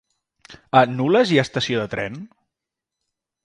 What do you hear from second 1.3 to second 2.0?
hi ha estació de